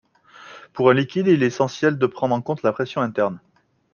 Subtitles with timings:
[0.73, 3.39] Pour un liquide, il est essentiel de prendre en compte la pression interne.